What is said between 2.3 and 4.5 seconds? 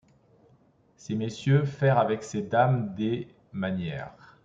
dames des. manières